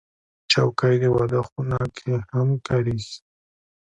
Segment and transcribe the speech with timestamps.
[0.51, 3.15] چوکۍ د واده خونه کې هم کارېږي.